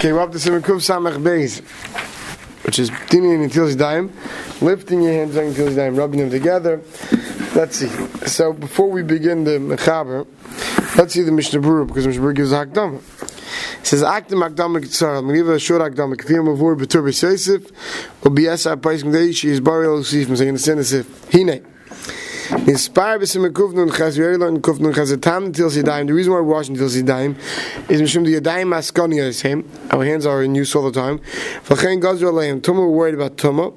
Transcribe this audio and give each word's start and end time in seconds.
Okay, 0.00 0.12
we're 0.12 0.20
up 0.20 0.30
to 0.30 0.38
Siman 0.38 0.60
Kuf 0.60 0.76
Samach 0.76 1.20
Beis, 1.20 1.60
which 2.64 2.78
is 2.78 2.88
Dini 2.88 3.34
and 3.34 3.42
Until 3.42 3.74
Daim, 3.74 4.12
lifting 4.60 5.02
your 5.02 5.12
hands 5.12 5.36
on 5.36 5.46
Until 5.46 5.74
Daim, 5.74 5.96
rubbing 5.96 6.20
them 6.20 6.30
together. 6.30 6.80
Let's 7.56 7.78
see. 7.78 7.88
So 8.24 8.52
before 8.52 8.88
we 8.88 9.02
begin 9.02 9.42
the 9.42 9.58
Mechaber, 9.58 10.24
let's 10.96 11.14
see 11.14 11.22
the 11.22 11.32
Mishnah 11.32 11.58
Berurah, 11.58 11.88
because 11.88 12.06
Mishnah 12.06 12.22
Berurah 12.22 12.36
gives 12.36 12.52
a 12.52 12.64
Hakdama. 12.64 12.98
It 13.80 13.86
says, 13.88 14.04
Akdam 14.04 14.48
Akdama 14.48 14.80
Kitzar, 14.80 15.18
I'm 15.18 15.24
going 15.24 15.34
to 15.34 15.42
give 15.42 15.48
a 15.48 15.58
short 15.58 15.82
Akdama, 15.82 16.14
Kathir 16.14 16.44
Mavur 16.46 16.78
Betur 16.78 17.02
B'Seisif, 17.02 17.68
U'Biesa 18.22 18.80
Pais 18.80 19.02
Mdei, 19.02 19.34
She 19.34 19.48
is 19.48 19.60
Bariel 19.60 19.98
Usif, 19.98 20.28
I'm 20.28 20.36
saying 20.36 20.52
the 20.52 20.60
sin 20.60 20.78
is 20.78 20.92
if, 20.92 21.32
Hine. 21.32 21.66
Inspired 22.50 23.18
by 23.18 23.24
some 23.26 23.42
kufnun 23.42 24.16
we 24.16 24.24
already 24.24 24.38
learned 24.38 24.62
kufnun 24.62 24.94
chas, 24.94 25.10
the 25.10 25.18
tam 25.18 25.46
until 25.46 25.68
sidayim. 25.68 26.06
The 26.06 26.14
reason 26.14 26.32
why 26.32 26.38
we're 26.38 26.54
washing 26.54 26.76
until 26.76 26.88
sidayim 26.88 27.36
is 27.90 28.00
mishum 28.00 28.24
the 28.24 28.40
yadayim 28.40 28.68
maskani 28.68 29.20
is 29.20 29.42
him. 29.42 29.68
Our 29.90 30.02
hands 30.02 30.24
are 30.24 30.42
in 30.42 30.54
use 30.54 30.74
all 30.74 30.90
the 30.90 30.98
time. 30.98 31.18
V'chein 31.64 32.00
gazer 32.00 32.26
aleim. 32.26 32.62
Tuma, 32.62 32.78
we're 32.78 32.88
worried 32.88 33.14
about 33.14 33.36
tuma. 33.36 33.74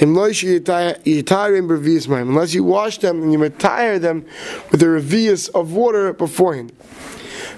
Im 0.00 0.14
loish 0.14 0.42
yitarim 0.42 1.68
revius 1.68 2.08
ma'im. 2.08 2.22
Unless 2.22 2.54
you 2.54 2.64
wash 2.64 2.96
them 2.96 3.22
and 3.22 3.30
you 3.30 3.38
retire 3.38 3.98
them 3.98 4.24
with 4.70 4.80
the 4.80 4.86
revius 4.86 5.50
of 5.50 5.72
water 5.72 6.14
beforehand. 6.14 6.72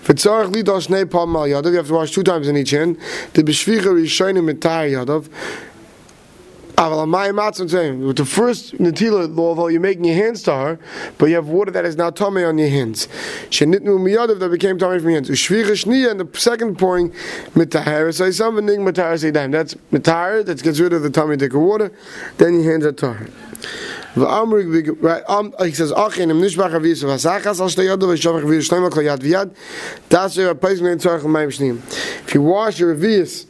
V'tzarech 0.03 0.53
lidol 0.53 0.84
shnei 0.84 1.09
palm 1.09 1.30
mal 1.30 1.47
yadav. 1.47 1.70
You 1.70 1.77
have 1.77 1.87
to 1.87 1.95
wash 1.95 2.11
two 2.11 2.25
times 2.25 2.48
in 2.48 2.56
each 2.56 2.70
hand. 2.70 2.98
The 3.34 3.45
b'shvicha 3.45 3.84
rishonim 3.84 4.53
mitayr 4.53 4.91
yadav. 4.91 5.28
With 6.79 8.16
the 8.16 8.27
first 8.27 8.75
Natila, 8.75 9.39
although 9.39 9.69
you're 9.69 9.80
making 9.80 10.05
your 10.05 10.15
hands 10.15 10.43
to 10.43 10.53
her, 10.53 10.79
but 11.17 11.27
you 11.27 11.37
have 11.37 11.48
water 11.48 11.71
that 11.71 11.87
is 11.87 11.97
now 11.97 12.11
tummy 12.11 12.45
on 12.45 12.59
your 12.59 12.69
hands. 12.69 13.09
Shenitnu 13.48 13.98
miyadav 13.98 14.41
that 14.41 14.51
became 14.51 14.79
tummy 14.79 14.98
from 14.98 15.09
your 15.09 15.23
hands. 15.23 15.31
And 15.31 16.20
the 16.20 16.29
second 16.39 16.79
pouring. 16.79 17.15
That's 17.55 17.75
mitahar, 19.91 20.45
that 20.45 20.62
gets 20.62 20.79
rid 20.79 20.93
of 20.93 21.03
the 21.03 21.11
tummy 21.11 21.39
dick 21.39 21.55
of 21.55 21.62
water, 21.62 21.91
then 22.37 22.61
your 22.61 22.73
hands 22.73 22.84
are 22.84 22.93
tahar. 22.93 23.27
Um. 24.17 24.53
If 24.53 24.75
you 32.34 32.43
wash 32.43 32.78
your 32.78 32.93
avis 32.93 33.47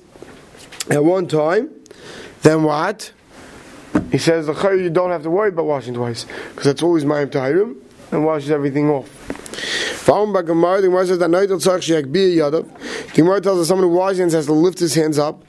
at 0.90 1.04
one 1.04 1.28
time, 1.28 1.70
then 2.42 2.62
what? 2.62 3.12
He 4.10 4.18
says 4.18 4.46
the 4.46 4.54
you 4.76 4.90
don't 4.90 5.10
have 5.10 5.22
to 5.22 5.30
worry 5.30 5.48
about 5.48 5.66
washing 5.66 5.94
twice 5.94 6.26
because 6.50 6.64
that's 6.64 6.82
always 6.82 7.04
ma'im 7.04 7.28
tahirim 7.28 7.76
and 8.12 8.24
washes 8.24 8.50
everything 8.50 8.90
off. 8.90 9.08
The 10.06 10.42
Gemara 10.42 11.06
says 11.06 11.18
that 11.18 11.30
night 11.30 11.48
tzarich 11.48 11.82
sheyak 11.82 12.12
bi 12.12 12.36
yadav. 12.40 12.64
The 13.08 13.12
Gemara 13.12 13.40
tells 13.40 13.58
us 13.58 13.66
someone 13.66 13.88
who 13.88 13.94
washes 13.94 14.18
hands 14.18 14.34
has 14.34 14.46
to 14.46 14.52
lift 14.52 14.78
his 14.78 14.94
hands 14.94 15.18
up. 15.18 15.42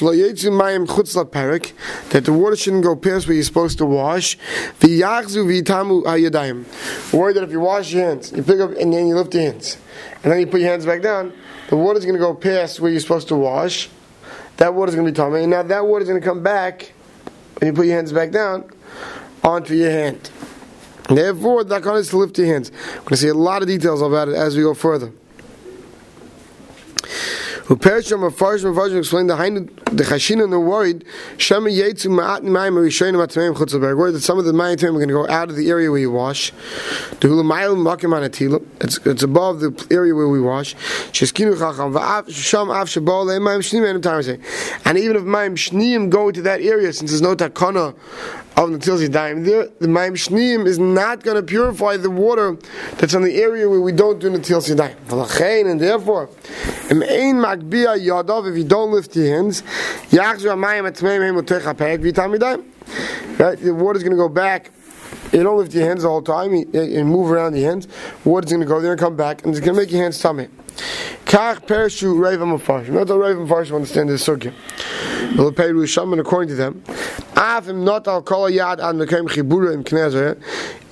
That 0.00 2.22
the 2.24 2.32
water 2.32 2.56
shouldn't 2.56 2.84
go 2.84 2.94
past 2.94 3.26
where 3.26 3.34
you're 3.34 3.42
supposed 3.42 3.78
to 3.78 3.86
wash. 3.86 4.38
V'yachzu 4.78 5.64
v'yitamu 5.64 7.34
that 7.34 7.42
if 7.42 7.50
you 7.50 7.60
wash 7.60 7.92
your 7.92 8.04
hands, 8.04 8.30
you 8.30 8.44
pick 8.44 8.60
up 8.60 8.76
and 8.76 8.92
then 8.92 9.08
you 9.08 9.16
lift 9.16 9.34
your 9.34 9.44
hands, 9.44 9.78
and 10.22 10.32
then 10.32 10.38
you 10.38 10.46
put 10.46 10.60
your 10.60 10.70
hands 10.70 10.86
back 10.86 11.02
down, 11.02 11.32
the 11.68 11.76
water's 11.76 12.04
going 12.04 12.14
to 12.14 12.20
go 12.20 12.34
past 12.34 12.78
where 12.78 12.92
you're 12.92 13.00
supposed 13.00 13.26
to 13.28 13.36
wash. 13.36 13.88
That 14.58 14.74
water's 14.74 14.94
going 14.94 15.06
to 15.06 15.12
be 15.12 15.16
tummy, 15.16 15.42
and 15.42 15.50
now 15.50 15.64
that 15.64 15.86
water's 15.86 16.08
going 16.08 16.20
to 16.20 16.26
come 16.26 16.42
back 16.42 16.92
when 17.58 17.68
you 17.68 17.72
put 17.72 17.86
your 17.86 17.96
hands 17.96 18.12
back 18.12 18.30
down 18.30 18.70
onto 19.42 19.74
your 19.74 19.90
hand. 19.90 20.30
Therefore, 21.08 21.64
that 21.64 21.82
kind 21.82 21.98
is 21.98 22.08
to 22.08 22.16
lift 22.16 22.38
your 22.38 22.46
hands. 22.46 22.70
We're 22.70 22.96
going 23.00 23.08
to 23.10 23.16
see 23.18 23.28
a 23.28 23.34
lot 23.34 23.62
of 23.62 23.68
details 23.68 24.00
about 24.00 24.28
it 24.28 24.34
as 24.34 24.56
we 24.56 24.62
go 24.62 24.74
further. 24.74 25.12
Who 27.66 27.76
perish 27.76 28.10
from 28.10 28.22
a 28.24 28.30
farsh 28.30 28.62
and 28.62 28.74
farsh 28.74 28.92
explain 28.92 29.26
the 29.26 29.36
hind 29.36 29.68
the 29.90 30.04
chashin 30.04 30.42
and 30.42 30.52
the 30.52 30.60
worried 30.60 31.02
shema 31.38 31.70
yetzu 31.70 32.08
ma'at 32.08 32.42
mayim 32.42 32.74
rishonim 32.74 33.26
atmeim 33.26 33.54
chutzalberg 33.54 33.96
worried 33.96 34.12
that 34.12 34.20
some 34.20 34.38
of 34.38 34.44
the 34.44 34.52
mayim 34.52 34.82
are 34.82 34.90
going 34.90 35.08
to 35.08 35.14
go 35.14 35.26
out 35.28 35.48
of 35.48 35.56
the 35.56 35.70
area 35.70 35.90
where 35.90 35.98
you 35.98 36.10
wash. 36.10 36.52
The 37.20 37.28
hulamayim 37.28 37.78
makim 37.78 38.12
anatila 38.12 38.62
it's 38.82 38.98
it's 39.06 39.22
above 39.22 39.60
the 39.60 39.86
area 39.90 40.14
where 40.14 40.28
we 40.28 40.42
wash. 40.42 40.74
Sheskinu 41.12 41.56
chacham 41.56 41.94
va'af 41.94 42.30
sham 42.30 42.68
af 42.68 42.88
shabol 42.88 43.26
mayim 43.40 43.60
shnim 43.60 43.88
and 43.88 44.02
time 44.02 44.14
and 44.84 44.98
even 44.98 45.16
if 45.16 45.22
mayim 45.22 45.54
shnim 45.54 46.10
go 46.10 46.30
to 46.30 46.42
that 46.42 46.60
area 46.60 46.92
since 46.92 47.12
there's 47.12 47.22
no 47.22 47.34
takana 47.34 47.94
of 48.56 48.70
the 48.70 48.78
Tilsi 48.78 49.10
Daim 49.10 49.42
there, 49.42 49.66
the 49.80 49.88
Maim 49.88 50.14
Shneim 50.14 50.66
is 50.66 50.78
not 50.78 51.22
going 51.22 51.36
to 51.36 51.42
purify 51.42 51.96
the 51.96 52.10
water 52.10 52.56
that's 52.96 53.14
on 53.14 53.22
the 53.22 53.42
area 53.42 53.68
where 53.68 53.80
we 53.80 53.90
don't 53.92 54.20
do 54.20 54.30
the 54.30 54.38
Tilsi 54.38 54.76
Daim. 54.76 54.96
And 55.66 55.80
therefore, 55.80 56.30
if 56.86 58.56
you 58.56 58.64
don't 58.64 58.92
lift 58.92 59.16
your 59.16 59.26
hands, 59.26 59.62
right, 60.12 60.38
the 63.58 63.74
water 63.74 63.96
is 63.96 64.02
going 64.02 64.12
to 64.12 64.16
go 64.16 64.28
back. 64.28 64.70
You 65.32 65.42
don't 65.42 65.58
lift 65.58 65.74
your 65.74 65.86
hands 65.86 66.02
the 66.02 66.08
whole 66.08 66.22
time, 66.22 66.54
you, 66.54 66.66
you 66.72 67.04
move 67.04 67.30
around 67.30 67.56
your 67.56 67.68
hands, 67.68 67.88
water 68.24 68.46
is 68.46 68.52
going 68.52 68.60
to 68.60 68.66
go 68.66 68.80
there 68.80 68.92
and 68.92 69.00
come 69.00 69.16
back, 69.16 69.44
and 69.44 69.50
it's 69.52 69.64
going 69.64 69.74
to 69.74 69.80
make 69.80 69.90
your 69.90 70.02
hands 70.02 70.18
tummy. 70.20 70.48
Kach 71.24 71.66
Pershu 71.66 72.14
Ravam 72.14 72.58
Mepharshim. 72.58 72.90
Not 72.90 73.06
the 73.06 73.16
Ravam 73.16 73.46
Mepharshim 73.48 73.74
understand 73.76 74.08
this 74.08 74.22
circuit. 74.22 74.54
According 76.20 76.48
to 76.48 76.54
them. 76.54 76.82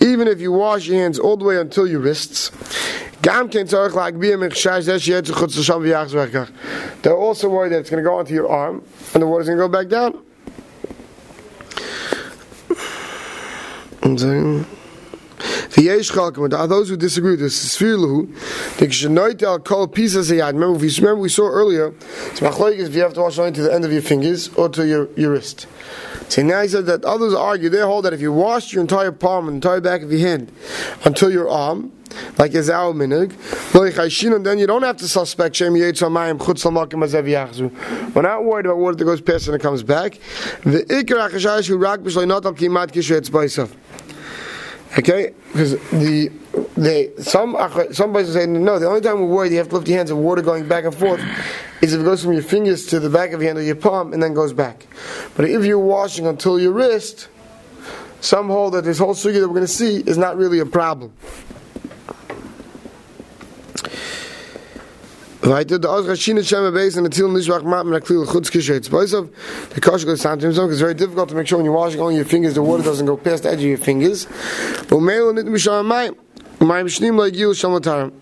Even 0.00 0.26
if 0.28 0.40
you 0.40 0.52
wash 0.52 0.86
your 0.86 0.96
hands 0.98 1.18
all 1.18 1.36
the 1.36 1.44
way 1.44 1.56
until 1.56 1.86
your 1.86 2.00
wrists. 2.00 2.50
They're 7.02 7.16
also 7.16 7.48
worried 7.48 7.72
that 7.72 7.78
it's 7.80 7.90
going 7.90 8.02
to 8.02 8.08
go 8.08 8.14
onto 8.18 8.34
your 8.34 8.48
arm 8.48 8.82
and 9.14 9.22
the 9.22 9.26
water's 9.26 9.46
going 9.46 9.58
to 9.58 9.64
go 9.64 9.68
back 9.68 9.88
down. 9.88 10.18
Are 15.78 16.66
those 16.66 16.88
who 16.88 16.96
disagree 16.96 17.36
this. 17.36 17.80
Of 17.80 17.82
yad. 20.36 20.52
Remember, 20.52 20.72
we, 20.72 20.90
remember 20.96 21.16
we 21.16 21.28
saw 21.28 21.48
earlier. 21.48 21.94
it's 22.30 22.40
So 22.40 22.68
if 22.68 22.94
you 22.94 23.00
have 23.00 23.14
to 23.14 23.20
wash 23.20 23.38
only 23.38 23.52
to 23.52 23.62
the 23.62 23.72
end 23.72 23.84
of 23.84 23.92
your 23.92 24.02
fingers 24.02 24.48
or 24.50 24.68
to 24.68 24.86
your, 24.86 25.08
your 25.16 25.32
wrist. 25.32 25.66
So 26.28 26.42
now 26.42 26.62
he 26.62 26.68
said 26.68 26.86
that 26.86 27.04
others 27.04 27.34
argue. 27.34 27.68
They 27.68 27.80
hold 27.80 28.04
that 28.04 28.12
if 28.12 28.20
you 28.20 28.32
wash 28.32 28.72
your 28.72 28.82
entire 28.82 29.12
palm 29.12 29.48
and 29.48 29.56
entire 29.56 29.80
back 29.80 30.02
of 30.02 30.12
your 30.12 30.20
hand 30.20 30.52
until 31.04 31.30
your 31.30 31.48
arm, 31.48 31.92
like 32.38 32.54
is 32.54 32.68
our 32.68 32.92
minig, 32.92 33.32
then 34.44 34.58
you 34.58 34.66
don't 34.66 34.82
have 34.82 34.98
to 34.98 35.08
suspect. 35.08 35.60
We're 35.60 35.70
not 38.22 38.44
worried 38.44 38.66
about 38.66 38.98
that 38.98 39.04
goes 39.04 39.20
past 39.20 39.46
and 39.46 39.56
it 39.56 39.62
comes 39.62 39.82
back. 39.82 40.18
The 40.64 40.84
ikar 40.84 41.30
achashash 41.30 41.68
who 41.68 41.78
rak 41.78 42.00
b'shloi 42.00 42.28
not 42.28 42.44
al 42.44 42.54
kimat 42.54 42.92
kishu 42.92 43.18
etzbaisav. 43.18 43.70
Okay, 44.98 45.32
because 45.52 45.72
the 45.90 46.30
they 46.76 47.10
some 47.18 47.56
some 47.92 48.12
places 48.12 48.34
say 48.34 48.46
no. 48.46 48.78
The 48.78 48.86
only 48.86 49.00
time 49.00 49.20
we're 49.20 49.26
worried 49.26 49.52
you 49.52 49.58
have 49.58 49.70
to 49.70 49.76
lift 49.76 49.88
your 49.88 49.96
hands 49.96 50.10
and 50.10 50.22
water 50.22 50.42
going 50.42 50.68
back 50.68 50.84
and 50.84 50.94
forth 50.94 51.20
is 51.80 51.94
if 51.94 52.00
it 52.00 52.04
goes 52.04 52.22
from 52.22 52.34
your 52.34 52.42
fingers 52.42 52.86
to 52.86 53.00
the 53.00 53.08
back 53.08 53.32
of 53.32 53.40
your 53.40 53.48
hand 53.48 53.58
or 53.58 53.62
your 53.62 53.74
palm 53.74 54.12
and 54.12 54.22
then 54.22 54.34
goes 54.34 54.52
back. 54.52 54.86
But 55.34 55.46
if 55.46 55.64
you're 55.64 55.78
washing 55.78 56.26
until 56.26 56.60
your 56.60 56.72
wrist, 56.72 57.28
some 58.20 58.48
hold 58.48 58.74
that 58.74 58.84
this 58.84 58.98
whole 58.98 59.14
sugi 59.14 59.40
that 59.40 59.48
we're 59.48 59.54
going 59.54 59.62
to 59.62 59.66
see 59.66 60.00
is 60.00 60.18
not 60.18 60.36
really 60.36 60.58
a 60.58 60.66
problem. 60.66 61.12
Weiter, 65.44 65.80
der 65.80 65.90
Ausgash 65.90 66.20
Shina 66.20 66.46
Shem 66.46 66.72
Beis 66.72 66.96
and 66.96 67.04
Atil 67.04 67.28
Nishvach 67.28 67.64
Mat 67.64 67.84
Men 67.84 68.00
Aklil 68.00 68.24
Chutz 68.24 68.48
Kishet. 68.48 68.88
Boys 68.88 69.12
of 69.12 69.28
the 69.70 69.80
Kosh 69.80 70.04
goes 70.04 70.22
down 70.22 70.38
to. 70.38 70.48
It's 70.48 70.80
very 70.80 70.94
difficult 70.94 71.30
to 71.30 71.34
make 71.34 71.48
sure 71.48 71.58
when 71.58 71.64
you're 71.64 71.74
washing 71.74 72.00
on 72.00 72.14
your 72.14 72.24
fingers, 72.24 72.54
the 72.54 72.62
water 72.62 72.84
doesn't 72.84 73.06
go 73.06 73.16
past 73.16 73.42
the 73.42 73.50
edge 73.50 73.58
of 73.58 73.64
your 73.64 73.76
fingers. 73.76 74.26
Umeil 74.26 75.34
Nit 75.34 75.46
Misham 75.46 75.84
Mayim. 75.84 76.16
Mayim 76.60 76.84
Shnim 76.84 77.16
Lo 77.18 77.28
Yigil 77.28 77.58
Shem 77.58 77.70
Latarim. 77.72 78.12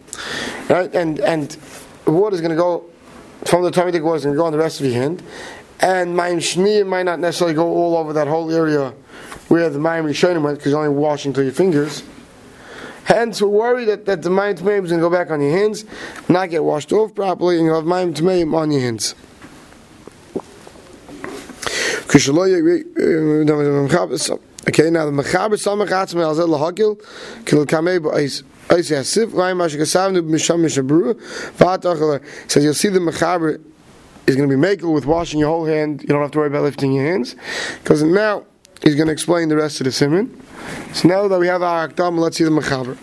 Right? 0.71 0.95
And, 0.95 1.21
and 1.21 1.59
the 2.07 2.11
water 2.11 2.37
is 2.37 2.41
going 2.41 2.53
to 2.53 2.57
go 2.57 2.87
from 3.45 3.65
the 3.65 3.69
you 3.69 3.93
take 3.93 4.03
water, 4.03 4.17
it's 4.17 4.25
to 4.25 4.35
go 4.35 4.47
on 4.47 4.53
the 4.53 4.59
rest 4.59 4.81
of 4.81 4.87
your 4.87 4.95
hand. 4.95 5.23
And 5.81 6.17
Mayim 6.17 6.39
Shnim 6.39 6.87
might 6.87 7.03
not 7.03 7.21
necessarily 7.21 7.55
go 7.55 7.67
all 7.67 7.99
over 7.99 8.15
that 8.15 8.29
whole 8.29 8.51
area 8.51 8.95
where 9.49 9.69
the 9.69 9.79
Mayim 9.79 10.05
Rishonim 10.05 10.43
went, 10.43 10.57
because 10.57 10.73
you're 10.73 10.83
only 10.83 10.97
washing 10.97 11.35
to 11.35 11.43
your 11.43 11.53
fingers. 11.53 12.03
Hence, 13.11 13.43
we're 13.43 13.49
worried 13.49 13.87
that, 13.87 14.05
that 14.07 14.23
the 14.23 14.31
Mayim 14.31 14.57
Tmeim 14.57 14.85
is 14.85 14.91
going 14.91 15.01
to 15.01 15.09
go 15.09 15.11
back 15.11 15.33
on 15.33 15.41
your 15.41 15.51
hands, 15.51 15.85
not 16.29 16.49
get 16.49 16.63
washed 16.63 16.93
off 16.93 17.13
properly, 17.13 17.57
and 17.57 17.67
you'll 17.67 17.75
have 17.75 17.85
Mayim 17.85 18.15
Tmeim 18.15 18.55
on 18.55 18.71
your 18.71 18.83
hands. 18.83 19.17
Okay, 24.69 24.91
now 24.91 25.07
the 25.07 25.11
Mechaber 25.11 25.59
Samach 25.59 25.89
Atzmei 25.89 26.23
Al 26.23 26.37
Zed 26.37 26.47
Lahakil, 26.47 27.01
Kil 27.47 27.67
Kamei 27.67 27.99
Ba'is. 27.99 28.45
Says 32.47 32.65
you'll 32.65 32.75
see 32.75 32.89
the 32.89 33.01
Mechaber 33.01 33.61
is 34.29 34.37
going 34.37 34.49
to 34.49 34.57
be 34.57 34.63
makel 34.63 34.95
with 34.95 35.07
washing 35.07 35.41
your 35.41 35.49
whole 35.49 35.67
hand. 35.67 36.03
You 36.03 36.09
don't 36.09 36.23
have 36.23 36.31
to 36.31 36.39
worry 36.39 36.47
about 36.47 36.63
lifting 36.63 36.93
your 36.93 37.05
hands. 37.05 37.35
Because 37.83 38.05
now 38.05 38.45
he's 38.83 38.95
going 38.95 39.07
to 39.07 39.13
explain 39.13 39.49
the 39.49 39.57
rest 39.57 39.81
of 39.81 39.85
the 39.85 39.91
siman. 39.91 40.31
So 40.95 41.09
now 41.09 41.29
that 41.29 41.39
we 41.39 41.47
have 41.47 41.63
our 41.63 41.89
akdam, 41.89 42.19
let's 42.19 42.37
see 42.37 42.45
the 42.45 42.51
mechaber. 42.51 42.97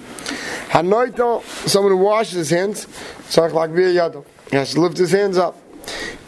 Hanoito, 0.70 1.44
someone 1.68 1.94
who 1.94 1.98
washes 1.98 2.34
his 2.34 2.50
hands, 2.50 2.86
tzarich 3.30 3.54
like 3.54 3.74
bir 3.74 3.94
yado. 3.94 4.26
He 4.52 4.58
has 4.58 4.74
to 4.74 4.82
lift 4.82 4.98
his 4.98 5.12
hands 5.12 5.38
up. 5.38 5.58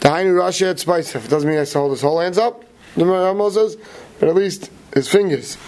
Dahainu 0.00 0.40
Rashi 0.40 0.78
spice. 0.78 1.14
It 1.14 1.28
doesn't 1.28 1.46
mean 1.46 1.54
he 1.54 1.58
has 1.58 1.72
to 1.72 1.78
hold 1.78 1.90
his 1.92 2.00
whole 2.00 2.20
hands 2.20 2.38
up. 2.38 2.64
The 2.96 3.04
Rambam 3.04 3.52
says, 3.52 3.76
but 4.18 4.28
at 4.28 4.34
least 4.34 4.70
his 4.94 5.08
fingers. 5.08 5.58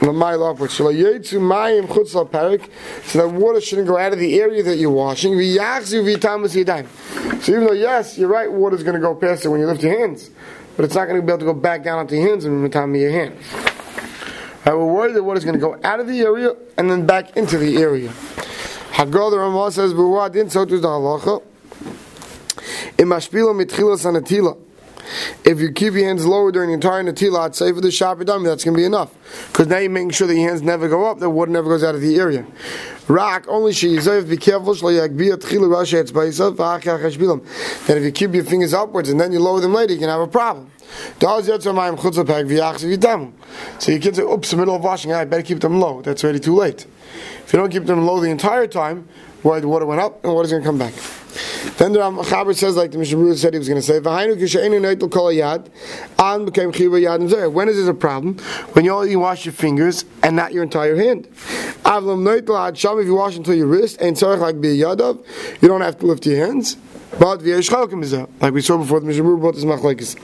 L'mayl 0.00 0.50
upwards. 0.50 0.74
So 0.74 0.86
yetzu 0.86 1.40
mayim 1.40 1.86
chutz 1.86 2.12
parik. 2.30 2.68
So 3.04 3.18
that 3.18 3.34
water 3.34 3.60
shouldn't 3.60 3.86
go 3.86 3.96
out 3.96 4.12
of 4.12 4.18
the 4.18 4.40
area 4.40 4.62
that 4.64 4.76
you're 4.76 4.90
washing. 4.90 5.34
V'yachzu 5.34 6.02
v'tamus 6.04 6.62
yadayim. 6.62 7.42
So 7.42 7.52
even 7.52 7.66
though 7.66 7.72
yes, 7.72 8.18
you're 8.18 8.28
right, 8.28 8.50
water's 8.50 8.82
going 8.82 8.94
to 8.94 9.00
go 9.00 9.14
past 9.14 9.44
it 9.44 9.48
when 9.48 9.60
you 9.60 9.66
lift 9.66 9.82
your 9.82 9.96
hands, 9.96 10.30
but 10.76 10.84
it's 10.84 10.94
not 10.94 11.06
going 11.06 11.20
to 11.20 11.22
be 11.26 11.30
able 11.30 11.38
to 11.38 11.44
go 11.44 11.54
back 11.54 11.82
down 11.82 11.98
onto 11.98 12.14
your 12.14 12.28
hands 12.28 12.44
and 12.44 12.64
the 12.64 12.68
time 12.68 12.94
of 12.94 13.00
your 13.00 13.10
hand. 13.10 13.36
Right, 14.64 14.74
we're 14.74 14.84
worried 14.84 15.14
that 15.14 15.22
water's 15.22 15.44
going 15.44 15.58
to 15.58 15.60
go 15.60 15.78
out 15.82 16.00
of 16.00 16.06
the 16.06 16.20
area 16.20 16.54
and 16.78 16.90
then 16.90 17.04
back 17.04 17.36
into 17.36 17.58
the 17.58 17.78
area. 17.78 18.10
Hagal 18.92 19.30
the 19.30 19.38
Ramah 19.38 19.72
says, 19.72 19.92
"B'wa 19.92 20.30
din 20.30 20.50
so 20.50 20.64
to 20.64 20.78
the 20.78 20.88
halacha." 20.88 21.42
Imashpilo 22.96 23.60
mitchilas 23.60 24.04
anatila. 24.04 24.56
If 25.44 25.60
you 25.60 25.72
keep 25.72 25.94
your 25.94 26.04
hands 26.04 26.24
lower 26.24 26.52
during 26.52 26.68
the 26.68 26.74
entire 26.74 27.02
natila, 27.02 27.40
I'd 27.40 27.56
say 27.56 27.72
for 27.72 27.80
the 27.80 28.24
dummy, 28.24 28.46
that's 28.46 28.64
going 28.64 28.74
to 28.74 28.78
be 28.78 28.84
enough. 28.84 29.12
Because 29.48 29.66
now 29.66 29.78
you're 29.78 29.90
making 29.90 30.10
sure 30.10 30.26
that 30.26 30.34
your 30.34 30.48
hands 30.48 30.62
never 30.62 30.88
go 30.88 31.06
up, 31.06 31.18
the 31.18 31.28
water 31.28 31.50
never 31.50 31.68
goes 31.68 31.82
out 31.82 31.94
of 31.94 32.00
the 32.00 32.18
area. 32.18 32.46
Rak, 33.08 33.48
only 33.48 33.72
she 33.72 33.96
yizayev, 33.96 34.28
be 34.28 34.36
careful, 34.36 34.74
that 34.74 35.10
if 37.88 38.04
you 38.04 38.12
keep 38.12 38.34
your 38.34 38.44
fingers 38.44 38.72
upwards 38.72 39.08
and 39.08 39.20
then 39.20 39.32
you 39.32 39.40
lower 39.40 39.60
them 39.60 39.74
later, 39.74 39.92
you 39.92 39.98
can 39.98 40.08
have 40.08 40.20
a 40.20 40.28
problem. 40.28 40.70
So 41.18 41.38
you 43.90 44.00
can 44.00 44.14
say, 44.14 44.22
oops, 44.22 44.52
in 44.52 44.58
the 44.58 44.62
middle 44.62 44.76
of 44.76 44.84
washing, 44.84 45.12
I 45.12 45.24
better 45.24 45.42
keep 45.42 45.58
them 45.60 45.80
low. 45.80 46.02
That's 46.02 46.22
already 46.22 46.38
too 46.38 46.54
late. 46.54 46.86
If 47.44 47.52
you 47.52 47.58
don't 47.58 47.70
keep 47.70 47.86
them 47.86 48.06
low 48.06 48.20
the 48.20 48.30
entire 48.30 48.68
time, 48.68 49.08
why 49.42 49.58
the 49.58 49.68
water 49.68 49.86
went 49.86 50.00
up 50.00 50.22
and 50.22 50.30
the 50.30 50.34
water's 50.34 50.52
going 50.52 50.62
to 50.62 50.68
come 50.68 50.78
back. 50.78 50.94
Then 51.78 51.92
the 51.92 52.00
Chaber 52.00 52.54
says, 52.54 52.76
like 52.76 52.90
the 52.90 52.98
Mishnah 52.98 53.36
said 53.36 53.54
he 53.54 53.58
was 53.58 53.68
going 53.68 53.80
to 53.80 53.86
say, 53.86 53.98
When 57.48 57.68
is 57.68 57.76
this 57.76 57.88
a 57.88 57.94
problem? 57.94 58.38
When 58.38 58.84
you 58.84 58.92
only 58.92 59.16
wash 59.16 59.44
your 59.46 59.54
fingers 59.54 60.04
and 60.22 60.36
not 60.36 60.52
your 60.52 60.62
entire 60.62 60.96
hand. 60.96 61.28
If 61.34 63.06
you 63.06 63.14
wash 63.14 63.36
until 63.36 63.54
your 63.54 63.66
wrist, 63.66 64.00
and 64.00 64.20
like 64.22 64.60
be 64.60 64.78
yadav, 64.78 65.24
you 65.62 65.68
don't 65.68 65.80
have 65.80 65.98
to 66.00 66.06
lift 66.06 66.26
your 66.26 66.46
hands. 66.46 66.76
But 67.18 67.42
like 67.42 68.54
we 68.54 68.60
saw 68.60 68.78
before, 68.78 69.00
the 69.00 69.06
Mishnah 69.06 69.36
brought 69.36 69.54
this 69.54 69.64
machlekes. 69.64 70.16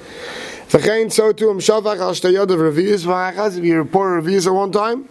V'chein 0.68 1.10
so 1.10 1.32
too 1.32 1.48
am 1.48 1.60
shavach 1.60 1.98
al 1.98 2.12
shtayod 2.12 2.50
of 2.50 2.60
revius 2.60 3.06
v'achas. 3.06 3.56
If 3.56 3.64
you 3.64 3.78
report 3.78 4.22
revius 4.22 4.46
at 4.46 4.52
one 4.52 4.70
time, 4.70 5.08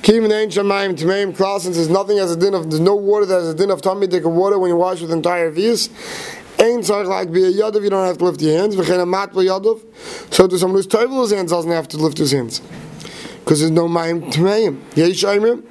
kim 0.00 0.26
nein 0.26 0.48
shamayim 0.48 1.36
klal. 1.36 1.60
Since 1.60 1.76
there's 1.76 1.90
nothing 1.90 2.18
as 2.18 2.32
a 2.32 2.36
din 2.38 2.54
of 2.54 2.70
there's 2.70 2.80
no 2.80 2.94
water 2.94 3.26
that 3.26 3.34
has 3.34 3.48
a 3.50 3.54
din 3.54 3.70
of 3.70 3.82
tummy 3.82 4.06
take 4.06 4.24
water 4.24 4.58
when 4.58 4.70
you 4.70 4.76
wash 4.76 5.02
with 5.02 5.12
entire 5.12 5.52
revius. 5.52 5.90
Ein 6.58 6.80
tzarich 6.80 7.06
like 7.06 7.30
be 7.30 7.44
a 7.44 7.52
yadav. 7.52 7.82
You 7.82 7.90
don't 7.90 8.06
have 8.06 8.16
to 8.16 8.24
lift 8.24 8.40
your 8.40 8.58
hands. 8.58 8.76
V'chein 8.76 8.98
a 8.98 9.04
mat 9.04 9.32
yadav. 9.32 9.82
So 10.32 10.48
to 10.48 10.58
someone 10.58 10.78
who's 10.78 10.86
toivel 10.86 11.20
his 11.20 11.32
hands 11.32 11.50
doesn't 11.50 11.70
have 11.70 11.86
to 11.88 11.98
lift 11.98 12.16
his 12.16 12.32
hands 12.32 12.62
because 13.40 13.60
there's 13.60 13.72
no 13.72 13.86
mayim 13.86 14.32
tmeim. 14.32 14.80
Yesh 14.96 15.22
aimim. 15.24 15.64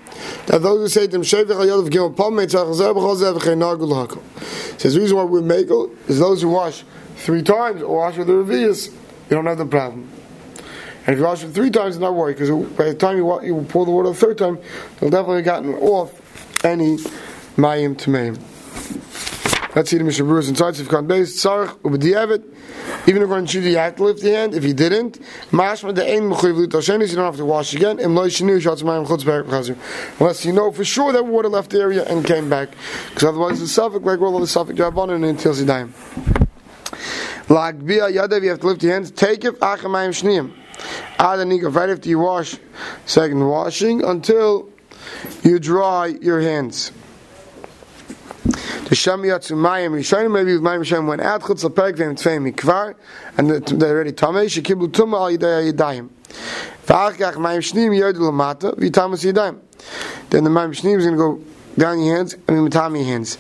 That 0.45 0.61
those 0.61 0.79
who 0.79 0.87
say 0.89 1.07
them, 1.07 1.23
Shevich 1.23 1.47
HaYadav 1.47 1.89
Gimel 1.89 2.15
Pam 2.15 2.33
Meitzach 2.33 2.71
Zeh 2.75 2.93
B'chol 2.93 3.15
Zeh 3.15 3.35
V'chein 3.35 3.57
Nagul 3.57 3.89
Hakol. 3.89 4.79
Says 4.79 4.93
the 4.93 4.99
reason 4.99 5.17
why 5.17 5.23
we 5.23 5.41
make 5.41 5.71
it 5.71 5.89
is 6.07 6.19
those 6.19 6.43
who 6.43 6.49
wash 6.49 6.83
three 7.15 7.41
times 7.41 7.81
or 7.81 7.97
wash 7.97 8.17
with 8.17 8.27
the 8.27 8.33
revius 8.33 8.93
you 9.29 9.35
don't 9.35 9.45
have 9.45 9.57
the 9.57 9.65
problem. 9.65 10.09
And 11.05 11.13
if 11.13 11.19
you 11.19 11.25
wash 11.25 11.43
it 11.43 11.49
three 11.49 11.69
times, 11.69 11.97
not 11.99 12.15
worry, 12.15 12.33
because 12.33 12.49
by 12.77 12.85
the 12.85 12.95
time 12.95 13.17
you, 13.17 13.43
you 13.43 13.65
pour 13.67 13.85
the 13.85 13.91
water 13.91 14.09
the 14.09 14.15
third 14.15 14.37
time, 14.37 14.57
you'll 15.01 15.09
definitely 15.09 15.37
have 15.37 15.45
gotten 15.45 15.75
off 15.75 16.65
any 16.65 16.97
mayim 17.57 17.95
tameim. 17.95 18.39
Let's 19.75 19.89
see 19.89 19.97
the 19.97 20.03
Mishnah 20.03 20.25
Berurah 20.25 20.47
inside 20.47 20.75
Sifkan 20.75 21.07
Beis 21.07 21.33
Tzarech 21.43 21.79
Ubediyavet. 21.79 22.43
Even 23.09 23.23
according 23.23 23.47
to 23.47 23.59
you, 23.59 23.71
you 23.71 23.77
have 23.77 23.95
to 23.95 24.03
lift 24.03 24.21
the 24.21 24.31
hand. 24.31 24.53
If 24.53 24.63
you 24.63 24.73
didn't, 24.73 25.19
Mashma 25.49 25.95
the 25.95 26.07
Ein 26.07 26.29
Hashenis, 26.29 27.09
you 27.09 27.15
don't 27.15 27.25
have 27.25 27.37
to 27.37 27.45
wash 27.45 27.73
again. 27.73 27.99
Im 27.99 28.15
Lo 28.15 28.27
Yishinu 28.27 28.61
Shatz 28.61 28.83
Mayim 28.83 29.07
Chutz 29.07 29.23
B'Chazir. 29.23 29.75
Unless 30.19 30.45
you 30.45 30.53
know 30.53 30.71
for 30.71 30.85
sure 30.85 31.11
that 31.11 31.25
water 31.25 31.49
left 31.49 31.71
the 31.71 31.79
area 31.79 32.05
and 32.05 32.23
came 32.23 32.49
back, 32.49 32.69
because 33.09 33.23
otherwise 33.23 33.59
the 33.59 33.67
suffix 33.67 34.05
like 34.05 34.21
all 34.21 34.35
of 34.35 34.41
the 34.41 34.47
suffix 34.47 34.79
Rabbanon 34.79 35.27
until 35.27 35.53
Zidayim. 35.53 36.42
Lagbia 37.47 38.11
yadav, 38.11 38.41
you 38.43 38.49
have 38.49 38.59
to 38.61 38.67
lift 38.67 38.83
your 38.83 38.93
hands. 38.93 39.11
Take 39.11 39.43
it, 39.43 39.59
achamayim 39.59 40.09
shniyim. 40.09 40.53
Adanika, 41.17 41.73
right 41.73 41.89
after 41.89 42.09
you 42.09 42.19
wash, 42.19 42.57
second 43.05 43.45
washing, 43.45 44.03
until 44.03 44.69
you 45.43 45.59
dry 45.59 46.07
your 46.07 46.39
hands. 46.41 46.91
The 48.43 48.95
Shem 48.95 49.21
Yatsu 49.21 49.57
Mayim 49.57 49.91
Rishonim, 49.91 50.31
maybe 50.33 50.51
Mayim 50.53 50.81
Rishonim 50.81 51.07
went 51.07 51.21
out, 51.21 51.41
Chutz 51.41 51.63
Lepek, 51.63 51.95
Vem 51.97 52.15
Tfeim 52.15 52.51
Mikvar, 52.51 52.95
and 53.37 53.49
they're 53.49 53.95
already 53.95 54.11
Tamei, 54.11 54.45
Shekiblu 54.45 54.87
Tumma 54.87 55.15
Al 55.15 55.37
Yidei 55.37 55.71
Yidayim. 55.71 56.09
V'ach 56.85 57.13
kach 57.13 57.35
Mayim 57.35 57.59
Shnim 57.59 57.91
Yodu 57.97 58.19
Lamata, 58.19 58.75
V'tamas 58.75 59.23
Yidayim. 59.23 59.59
Then 60.29 60.43
the 60.43 60.49
Mayim 60.49 60.69
Shnim 60.69 60.97
is 60.97 61.05
going 61.05 61.17
to 61.17 61.17
go 61.17 61.41
down 61.77 62.01
your 62.01 62.17
hands, 62.17 62.33
and 62.33 62.69
Mitami 62.69 62.97
your 62.97 63.05
hands. 63.05 63.37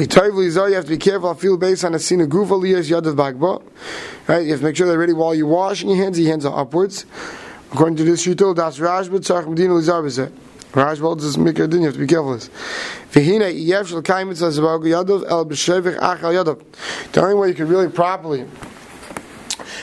You 0.00 0.06
have 0.06 0.84
to 0.84 0.88
be 0.88 0.96
careful. 0.96 1.34
Feel 1.34 1.58
based 1.58 1.84
on 1.84 1.92
a 1.92 1.96
of 1.96 2.02
gufa 2.02 2.58
liyas 2.58 2.90
yadav 2.90 3.14
bagba. 3.16 3.62
Right, 4.26 4.44
you 4.44 4.52
have 4.52 4.60
to 4.60 4.64
make 4.64 4.76
sure 4.76 4.86
that 4.86 4.96
ready 4.96 5.12
while 5.12 5.34
you're 5.34 5.46
washing 5.46 5.90
your 5.90 5.98
hands. 5.98 6.18
Your 6.18 6.30
hands 6.30 6.46
are 6.46 6.58
upwards. 6.58 7.04
According 7.70 7.96
to 7.96 8.04
this 8.04 8.24
shitol, 8.24 8.56
that's 8.56 8.78
Rashba 8.78 9.18
tzarch 9.18 9.46
medina 9.46 9.74
lizar 9.74 10.02
b'zeh. 10.02 10.32
Rashba 10.72 11.00
holds 11.00 11.22
this 11.22 11.36
mikra 11.36 11.68
din. 11.68 11.80
You 11.80 11.86
have 11.86 11.94
to 11.94 12.00
be 12.00 12.06
careful. 12.06 12.32
This. 12.32 12.48
V'hina 13.12 13.52
yev 13.52 13.88
shel 13.88 14.00
kaim 14.00 14.28
mitzvah 14.28 14.46
zebag 14.46 14.84
yadav 14.84 15.28
el 15.28 15.44
b'shevich 15.44 15.98
achal 15.98 16.44
yadav. 16.44 17.12
The 17.12 17.20
only 17.20 17.34
way 17.34 17.48
you 17.48 17.54
can 17.54 17.68
really 17.68 17.90
properly 17.90 18.46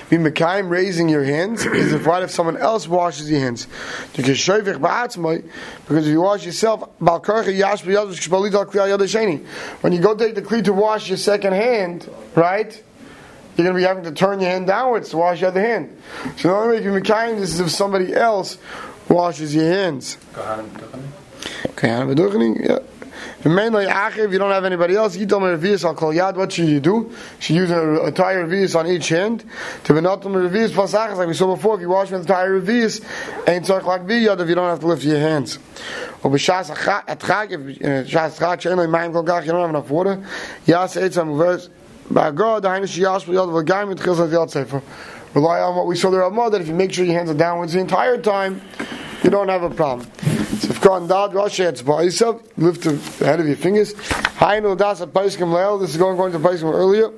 be 0.09 0.17
Mekayim 0.17 0.69
raising 0.69 1.09
your 1.09 1.23
hands 1.23 1.65
is 1.65 1.91
if 1.91 2.05
right 2.05 2.23
if 2.23 2.31
someone 2.31 2.55
else 2.57 2.87
washes 2.87 3.29
your 3.29 3.41
hands. 3.41 3.67
Because 4.15 4.29
if 4.29 6.07
you 6.07 6.21
wash 6.21 6.45
yourself, 6.45 6.89
when 6.99 7.13
you 9.93 9.99
go 9.99 10.15
take 10.15 10.35
the 10.35 10.41
kli 10.41 10.63
to 10.63 10.73
wash 10.73 11.09
your 11.09 11.17
second 11.17 11.53
hand, 11.53 12.09
right? 12.35 12.83
You're 13.57 13.65
going 13.65 13.75
to 13.75 13.81
be 13.81 13.87
having 13.87 14.03
to 14.03 14.11
turn 14.11 14.39
your 14.39 14.51
hand 14.51 14.67
downwards 14.67 15.09
to 15.09 15.17
wash 15.17 15.41
your 15.41 15.49
other 15.49 15.61
hand. 15.61 15.99
So 16.37 16.49
the 16.49 16.55
only 16.55 16.67
way 16.69 16.75
you 16.83 16.91
can 16.91 17.01
be 17.01 17.07
kind 17.07 17.39
is 17.39 17.59
if 17.59 17.71
somebody 17.71 18.13
else 18.13 18.57
washes 19.09 19.55
your 19.55 19.65
hands. 19.65 20.17
Yeah. 22.61 22.79
If 23.49 24.31
you 24.33 24.39
don't 24.39 24.51
have 24.51 24.65
anybody 24.65 24.95
else, 24.95 25.15
me 25.15 25.25
revius 25.25 25.85
al 25.85 25.95
kol 25.95 26.13
yad. 26.13 26.35
What 26.35 26.51
should 26.51 26.67
you 26.67 26.81
do? 26.81 27.15
Should 27.39 27.55
use 27.55 27.71
a 27.71 28.07
entire 28.07 28.45
revius 28.45 28.77
on 28.77 28.87
each 28.87 29.07
hand 29.07 29.45
to 29.85 29.93
be 29.93 30.01
not 30.01 30.21
revius 30.21 30.71
pasachas 30.71 31.15
like 31.15 31.29
we 31.29 31.33
saw 31.33 31.55
before. 31.55 31.75
If 31.75 31.81
you 31.81 31.87
wash 31.87 32.11
with 32.11 32.21
entire 32.21 32.59
revius, 32.59 33.01
ain't 33.47 33.65
tzarich 33.65 33.85
like 33.85 34.01
biyad 34.01 34.41
if 34.41 34.49
you 34.49 34.55
don't 34.55 34.69
have 34.69 34.81
to 34.81 34.87
lift 34.87 35.03
your 35.03 35.19
hands. 35.19 35.59
Or 36.23 36.31
b'shas 36.31 36.75
atchag 36.75 37.51
if 37.51 37.81
uh, 37.81 38.03
shas 38.03 38.37
atchag 38.37 38.59
shein 38.59 38.75
loy 38.75 38.87
mayim 38.87 39.13
kol 39.13 39.23
gach 39.23 39.45
you 39.45 39.53
don't 39.53 39.61
have 39.61 39.69
enough 39.69 39.89
water. 39.89 40.21
Yas 40.65 40.97
eitzam 40.97 41.37
verse. 41.37 41.69
Ba'agod 42.11 42.63
the 42.63 42.67
hainish 42.67 42.97
yash 42.97 43.25
b'yad 43.25 43.47
v'gayim 43.47 43.93
et 43.93 43.97
chilzat 43.97 44.29
yad 44.29 44.49
sefer. 44.49 44.81
Rely 45.33 45.59
on 45.61 45.75
what 45.77 45.87
we 45.87 45.95
saw 45.95 46.09
there 46.09 46.19
Ramah 46.21 46.49
that 46.49 46.61
if 46.61 46.67
you 46.67 46.73
make 46.73 46.91
sure 46.91 47.05
your 47.05 47.15
hands 47.15 47.29
are 47.29 47.33
downwards 47.33 47.71
the 47.71 47.79
entire 47.79 48.17
time, 48.17 48.61
you 49.23 49.29
don't 49.29 49.49
have 49.49 49.63
a 49.63 49.69
problem. 49.69 50.09
So 50.59 50.69
if 50.69 50.81
Kohen 50.81 51.07
Dad 51.07 51.33
Rosh 51.33 51.59
lift 51.59 52.83
the 52.83 53.25
head 53.25 53.39
of 53.39 53.47
your 53.47 53.55
fingers. 53.55 53.93
Hainu 53.93 54.77
Das 54.77 55.01
Paiskim 55.01 55.51
Leil. 55.51 55.79
This 55.79 55.91
is 55.91 55.97
going 55.97 56.17
going 56.17 56.31
to 56.31 56.39
Paiskim 56.39 56.71
earlier. 56.73 57.09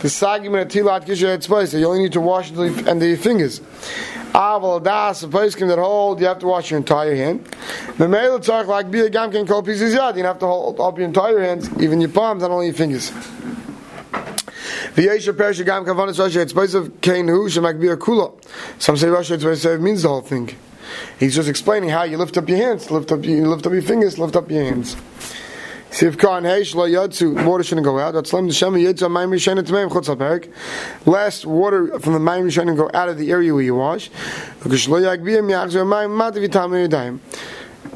The 0.00 0.08
Sagim 0.08 0.60
and 0.60 0.70
Tilat 0.70 1.04
Kisha 1.04 1.42
Spice. 1.42 1.74
You 1.74 1.86
only 1.86 2.02
need 2.02 2.12
to 2.12 2.20
wash 2.20 2.50
the 2.50 2.66
end 2.88 3.02
of 3.02 3.08
your 3.08 3.16
fingers. 3.16 3.60
Aval 4.32 4.82
Das 4.82 5.24
Paiskim 5.24 5.68
that 5.68 5.78
hold. 5.78 6.20
You 6.20 6.26
have 6.26 6.38
to 6.40 6.46
wash 6.46 6.70
your 6.70 6.78
entire 6.78 7.16
hand. 7.16 7.44
The 7.96 8.08
male 8.08 8.38
tzarch 8.38 8.66
like 8.66 8.90
be 8.90 9.00
a 9.00 9.10
gamkin 9.10 9.46
pieces 9.64 9.94
yad. 9.94 10.16
You 10.16 10.24
have 10.24 10.38
to 10.40 10.46
hold 10.46 10.80
up 10.80 10.98
your 10.98 11.06
entire 11.06 11.40
hands, 11.40 11.70
even 11.80 12.00
your 12.00 12.10
palms, 12.10 12.42
not 12.42 12.50
only 12.50 12.66
your 12.66 12.74
fingers. 12.74 13.10
V'yesha 14.94 15.36
perish 15.36 15.60
gam 15.62 15.84
kavanas 15.84 16.18
Rosh 16.18 16.74
of 16.74 17.00
Kain 17.00 17.26
Hu 17.28 17.48
Shemak 17.48 17.80
Bia 17.80 17.96
Kula. 17.96 18.32
Some 18.78 18.96
say 18.96 19.08
Rosh 19.08 19.30
Hashanah 19.30 19.80
means 19.80 20.02
the 20.02 20.08
whole 20.08 20.20
thing. 20.20 20.50
He's 21.18 21.34
just 21.34 21.48
explaining 21.48 21.88
how 21.90 22.04
you 22.04 22.16
lift 22.18 22.36
up 22.36 22.48
your 22.48 22.58
hands, 22.58 22.90
lift 22.90 23.12
up, 23.12 23.24
you 23.24 23.48
lift 23.48 23.66
up 23.66 23.72
your 23.72 23.82
fingers, 23.82 24.18
lift 24.18 24.36
up 24.36 24.50
your 24.50 24.64
hands. 24.64 24.96
Water 25.90 27.64
shouldn't 27.64 27.84
go 27.84 27.98
out. 27.98 28.14
Last 28.14 28.34
water 31.46 31.98
from 31.98 32.12
the 32.12 32.18
mayim 32.18 32.44
rishayim 32.44 32.76
go 32.76 32.90
out 32.92 33.08
of 33.08 33.16
the 33.16 33.32
area 33.32 33.54
where 33.54 33.62
you 33.62 33.74
wash. 33.74 34.10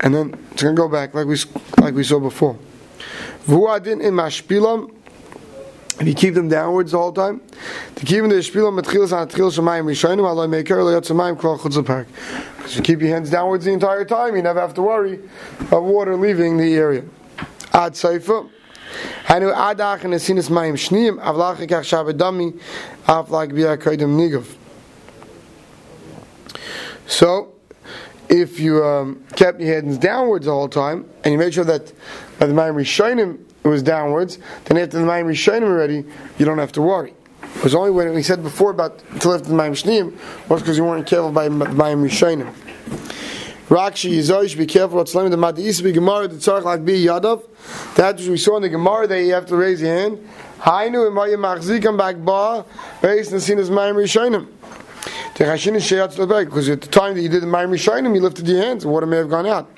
And 0.00 0.14
then 0.14 0.32
it's 0.50 0.62
going 0.62 0.74
to 0.74 0.80
go 0.80 0.88
back 0.88 1.12
like 1.14 1.26
we 1.26 1.36
like 1.78 1.94
we 1.94 2.02
saw 2.02 2.18
before. 2.18 2.56
Vuadin 3.46 4.02
in 4.02 4.14
mashpilam 4.14 4.90
if 6.02 6.08
you 6.08 6.14
keep 6.14 6.34
them 6.34 6.48
downwards 6.48 6.90
the 6.92 6.98
whole 6.98 7.12
time. 7.12 7.40
Because 7.94 8.10
you 12.76 12.82
keep 12.82 13.00
your 13.00 13.10
hands 13.10 13.30
downwards 13.30 13.64
the 13.64 13.72
entire 13.72 14.04
time, 14.04 14.34
you 14.34 14.42
never 14.42 14.60
have 14.60 14.74
to 14.74 14.82
worry 14.82 15.20
of 15.70 15.84
water 15.84 16.16
leaving 16.16 16.56
the 16.56 16.74
area. 16.74 17.04
Ad 17.72 17.92
seifa. 17.92 18.50
Hainu 19.26 19.54
adach 19.54 20.02
and 20.04 20.14
asinis 20.14 20.50
mayim 20.50 20.74
shniyim 20.74 21.22
avlach 21.22 21.56
ikach 21.56 21.86
shabedami 21.86 22.60
af 23.06 23.30
like 23.30 23.54
bia 23.54 23.76
kodim 23.76 24.16
nigov. 24.16 24.56
So, 27.06 27.54
if 28.28 28.58
you 28.58 28.84
um, 28.84 29.22
kept 29.36 29.60
your 29.60 29.74
hands 29.74 29.98
downwards 29.98 30.46
the 30.46 30.52
whole 30.52 30.68
time, 30.68 31.08
and 31.22 31.32
you 31.32 31.38
made 31.38 31.54
sure 31.54 31.64
that 31.64 31.92
by 32.38 32.46
the 32.46 32.52
Mayim 32.52 32.74
Rishonim 32.74 33.38
it 33.64 33.68
was 33.68 33.82
downwards, 33.82 34.38
then 34.64 34.78
after 34.78 34.98
the 34.98 35.04
Mayim 35.04 35.26
Rishonim 35.26 35.64
already, 35.64 36.04
you 36.38 36.44
don't 36.44 36.58
have 36.58 36.72
to 36.72 36.82
worry. 36.82 37.14
It 37.42 37.64
was 37.64 37.74
only 37.74 37.90
when 37.90 38.12
we 38.14 38.22
said 38.22 38.42
before 38.42 38.70
about 38.70 38.98
to 39.20 39.28
lift 39.28 39.44
the 39.44 39.54
Mayim 39.54 39.72
Shneim 39.72 40.16
was 40.48 40.62
because 40.62 40.76
you 40.76 40.84
weren't 40.84 41.06
careful 41.06 41.32
by 41.32 41.48
Mayim 41.48 42.02
Rishonim. 42.02 42.52
Rakshi 43.68 44.12
Yizoish, 44.18 44.56
be 44.56 44.66
careful 44.66 44.98
what's 44.98 45.14
limited. 45.14 45.36
The 45.36 45.40
Madis 45.40 45.82
be 45.82 45.92
Gemara, 45.92 46.28
the 46.28 46.36
Tzarech 46.36 46.64
like 46.64 46.84
be 46.84 47.04
Yadav. 47.04 47.42
That 47.94 48.16
which 48.16 48.28
we 48.28 48.36
saw 48.36 48.56
in 48.56 48.62
the 48.62 48.68
Gemara 48.68 49.06
that 49.06 49.22
you 49.22 49.32
have 49.32 49.46
to 49.46 49.56
raise 49.56 49.80
your 49.80 49.96
hand. 49.96 50.28
Hainu 50.60 51.06
and 51.06 51.14
Maya 51.14 51.36
Machzikam 51.36 51.96
back 51.96 52.16
ba, 52.16 52.64
based 53.00 53.32
on 53.32 53.38
Sinas 53.38 53.70
Mayim 53.70 53.94
Rishonim. 53.94 54.46
Because 55.34 56.68
at 56.68 56.82
the 56.82 56.88
time 56.90 57.14
that 57.14 57.22
you 57.22 57.30
did 57.30 57.42
the 57.42 57.46
Mayim 57.46 57.70
Rishayim, 57.70 58.14
you 58.14 58.20
lifted 58.20 58.46
your 58.46 58.60
hands, 58.60 58.84
and 58.84 58.92
water 58.92 59.06
may 59.06 59.16
have 59.16 59.30
gone 59.30 59.46
out. 59.46 59.70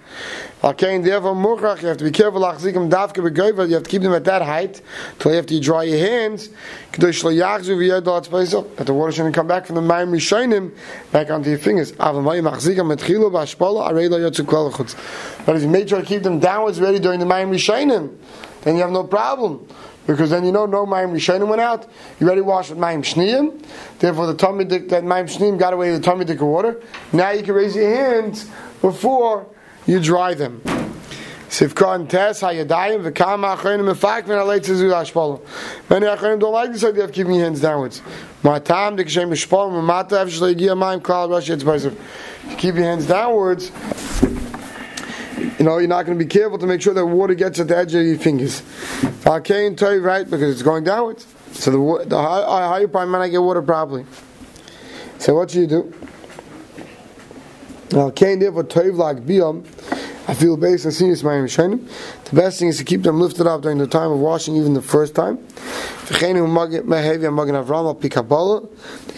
Okay, 0.65 0.97
and 0.97 1.07
therefore, 1.07 1.35
Murach, 1.35 1.81
you 1.81 1.87
have 1.89 1.97
to 1.99 2.05
be 2.05 2.11
careful, 2.11 2.41
Lachzikim 2.41 2.91
Davka 2.91 3.23
Begoiva, 3.25 3.69
you 3.69 3.75
have 3.75 3.85
to 3.85 3.91
keep 3.91 4.03
them 4.03 4.15
at 4.15 4.25
that 4.25 4.43
height, 4.43 4.83
until 5.13 5.39
after 5.39 5.55
you 5.55 5.61
dry 5.61 5.85
your 5.85 5.99
hands, 5.99 6.49
that 6.93 7.01
the 8.87 8.95
water 8.95 9.13
shouldn't 9.13 9.35
come 9.35 9.47
back 9.47 9.67
from 9.67 9.77
the 9.77 9.83
Mayim 9.83 10.11
Rishayim 10.11 10.73
back 11.13 11.31
onto 11.31 11.51
your 11.51 11.59
fingers. 11.59 11.93
But 11.93 12.17
if 15.57 15.63
you 15.63 15.69
make 15.69 15.89
sure 15.89 16.01
to 16.01 16.07
keep 16.07 16.25
them 16.25 16.41
downwards 16.41 16.81
ready 16.81 16.99
during 16.99 17.21
the 17.21 17.27
Mayim 17.27 17.51
Rishayim, 17.51 18.17
then 18.63 18.75
you 18.75 18.83
have 18.83 18.91
no 18.91 19.05
problem. 19.05 19.69
Because 20.07 20.31
then 20.31 20.45
you 20.45 20.53
know 20.53 20.67
no 20.67 20.85
Mayim 20.87 21.13
Rishonim 21.13 21.49
went 21.49 21.61
out. 21.61 21.89
You 22.21 22.27
already 22.27 22.43
washed 22.43 22.71
with 22.71 22.79
Mayim 22.79 23.01
Shniyim. 23.01 23.65
Therefore, 23.99 24.27
the 24.27 24.35
tummy 24.35 24.65
that 24.65 24.89
Mayim 24.89 25.25
Shniyim 25.25 25.59
got 25.59 25.73
away 25.73 25.91
with 25.93 26.03
the 26.03 26.05
tummy 26.05 26.31
of 26.31 26.41
water. 26.41 26.81
Now 27.13 27.31
you 27.31 27.43
can 27.43 27.55
raise 27.55 27.75
your 27.75 27.89
hands 27.95 28.51
before 28.81 29.47
you 29.87 30.01
dry 30.01 30.35
them. 30.35 30.63
Many 30.65 31.77
achronim 36.07 36.41
don't 36.41 36.53
like 36.53 36.73
this 36.73 36.85
idea 36.85 37.05
of 37.05 37.13
keeping 37.13 37.35
your 37.35 37.45
hands 37.45 37.61
downwards. 37.61 38.03
Keep 42.59 42.75
your 42.75 42.85
hands 42.85 43.07
downwards 43.07 43.71
you 45.65 45.71
know, 45.71 45.79
you're 45.79 45.89
not 45.89 46.05
going 46.05 46.19
to 46.19 46.23
be 46.23 46.29
careful 46.29 46.59
to 46.59 46.67
make 46.67 46.83
sure 46.83 46.93
that 46.93 47.07
water 47.07 47.33
gets 47.33 47.59
at 47.59 47.69
the 47.69 47.77
edge 47.79 47.95
of 47.95 48.05
your 48.05 48.19
fingers. 48.19 48.63
Arcane 49.25 49.75
toy, 49.75 49.97
right? 49.97 50.29
Because 50.29 50.53
it's 50.53 50.61
going 50.61 50.85
downwards. 50.85 51.27
So 51.53 51.71
the, 51.71 52.05
the 52.05 52.21
higher 52.21 52.87
part 52.87 53.09
might 53.09 53.21
not 53.21 53.29
get 53.29 53.41
water 53.41 53.63
properly. 53.63 54.05
So 55.17 55.35
what 55.35 55.49
do 55.49 55.63
you 55.63 55.67
do? 55.67 55.95
Arcane 57.95 58.41
therefore 58.41 58.65
toiv 58.65 58.99
like 58.99 59.25
biom. 59.25 59.65
I 60.29 60.35
feel 60.35 60.59
based 60.59 60.85
on 60.85 60.93
senior 60.93 61.15
Mayim 61.15 61.45
Rishonim. 61.45 61.89
The 62.25 62.37
best 62.37 62.59
thing 62.59 62.69
is 62.69 62.77
to 62.77 62.85
keep 62.85 63.03
them 63.03 63.19
lifted 63.19 63.47
up 63.47 63.63
during 63.63 63.79
the 63.79 63.87
time 63.87 64.13
of 64.13 64.19
washing, 64.19 64.57
even 64.57 64.75
the 64.75 64.83
first 64.83 65.15
time. 65.15 65.39
They 66.09 66.19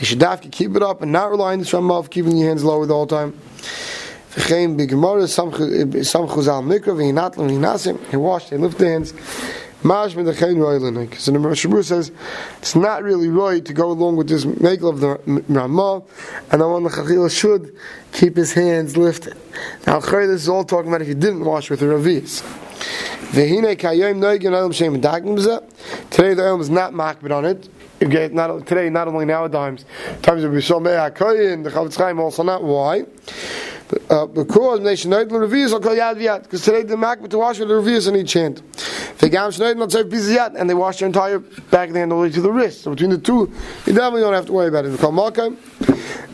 should 0.04 0.22
have 0.22 0.40
to 0.42 0.48
keep 0.48 0.76
it 0.76 0.82
up 0.84 1.02
and 1.02 1.10
not 1.10 1.30
rely 1.30 1.54
on 1.54 1.58
the 1.58 1.64
Shamav, 1.64 2.08
keeping 2.08 2.36
your 2.36 2.48
hands 2.48 2.62
lower 2.62 2.86
the 2.86 2.94
whole 2.94 3.08
time. 3.08 3.36
V'chein 4.36 4.76
b'gemara 4.78 5.26
some 5.28 5.50
chuzal 5.50 6.62
mikra 6.62 6.94
v'hinatlam 6.94 7.48
v'hinasim. 7.50 7.98
He 8.10 8.16
washed, 8.16 8.50
he 8.50 8.56
lifted 8.56 8.86
hands. 8.86 9.12
Mash 9.82 10.14
the 10.14 10.34
chein 10.34 10.56
roilenik. 10.56 11.16
So 11.16 11.30
the 11.32 11.38
Shabur 11.38 11.84
says 11.84 12.10
it's 12.58 12.74
not 12.74 13.02
really 13.02 13.28
right 13.28 13.64
to 13.64 13.72
go 13.72 13.90
along 13.90 14.16
with 14.16 14.28
this 14.28 14.44
makel 14.44 14.90
of 14.90 15.00
the 15.00 15.18
Ramah, 15.48 16.02
and 16.50 16.60
the 16.60 16.68
one 16.68 16.82
the 16.82 16.88
Chachil 16.88 17.30
should 17.30 17.76
keep 18.12 18.36
his 18.36 18.52
hands 18.54 18.96
lifted. 18.96 19.36
Now, 19.86 20.00
this 20.00 20.42
is 20.42 20.48
all 20.48 20.64
talking 20.64 20.88
about 20.88 21.02
if 21.02 21.08
you 21.08 21.14
didn't 21.14 21.44
wash 21.44 21.68
with 21.70 21.80
the 21.80 21.86
Ravis. 21.86 22.42
Today 23.32 23.50
the 26.34 26.42
olam 26.42 26.60
is 26.60 26.70
not 26.70 26.92
makbid 26.92 27.36
on 27.36 27.44
it. 27.44 27.68
Get 27.98 28.32
not 28.32 28.66
today, 28.66 28.88
not 28.88 29.08
only 29.08 29.24
nowadays. 29.24 29.84
Times 30.22 30.42
of 30.42 30.52
Bishomei 30.52 31.10
HaKoyin, 31.10 31.64
the 31.64 31.70
Chafetz 31.70 31.96
Chaim 31.96 32.20
also 32.20 32.42
not. 32.42 32.62
Why? 32.62 33.04
Uh, 34.10 34.26
because 34.26 34.80
nation 34.80 35.10
night 35.10 35.28
the 35.28 35.38
reviews 35.38 35.72
will 35.72 35.78
call 35.78 35.94
yad 35.94 36.16
yad 36.16 36.42
because 36.42 36.62
today 36.62 36.82
the 36.82 36.96
mak 36.96 37.22
to 37.28 37.38
wash 37.38 37.60
with 37.60 37.68
the 37.68 37.74
reviews 37.74 38.08
on 38.08 38.16
each 38.16 38.32
hand. 38.32 38.60
They 39.18 39.28
gam 39.28 39.50
shneid 39.50 39.76
not 39.76 39.92
say 39.92 40.02
pieces 40.02 40.36
and 40.36 40.68
they 40.68 40.74
wash 40.74 40.98
their 40.98 41.06
entire 41.06 41.38
back 41.38 41.88
of 41.88 41.94
the 41.94 42.00
hand 42.00 42.12
all 42.12 42.18
the 42.18 42.28
way 42.28 42.32
to 42.32 42.40
the 42.40 42.50
wrist. 42.50 42.82
So 42.82 42.90
between 42.90 43.10
the 43.10 43.18
two, 43.18 43.52
you 43.86 43.92
definitely 43.92 44.22
don't 44.22 44.34
have 44.34 44.46
to 44.46 44.52
worry 44.52 44.68
about 44.68 44.86
it. 44.86 44.90
We 44.90 44.98
call 44.98 45.12
malkam. 45.12 45.56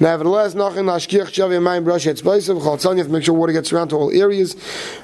Nevertheless, 0.01 0.55
nachin 0.55 0.87
nashkiach 0.87 1.27
shavi 1.27 1.61
mayim 1.61 1.85
brush 1.85 2.07
et 2.07 2.17
spaisav. 2.17 2.59
Chaltzan, 2.63 2.93
you 2.93 2.99
have 2.99 3.07
to 3.09 3.13
make 3.13 3.25
sure 3.25 3.35
water 3.35 3.53
gets 3.53 3.71
around 3.71 3.89
to 3.89 3.97
all 3.97 4.11
areas. 4.11 4.55